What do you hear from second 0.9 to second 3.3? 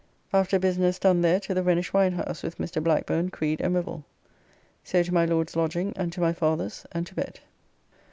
done there to the Rhenish wine house with Mr. Blackburne,